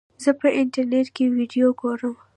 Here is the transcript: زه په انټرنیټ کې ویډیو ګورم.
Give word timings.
زه 0.23 0.31
په 0.39 0.47
انټرنیټ 0.59 1.07
کې 1.15 1.25
ویډیو 1.37 1.67
ګورم. 1.79 2.13